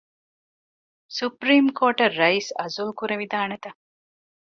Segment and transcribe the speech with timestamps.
[1.17, 3.69] ސުޕްރީމް ކޯޓަށް ރައީސް އަޒުލް ކުރެވިދާނެތަ؟